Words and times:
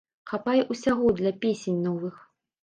Хапае 0.29 0.61
ўсяго 0.75 1.11
для 1.19 1.35
песень 1.45 1.79
новых. 1.91 2.19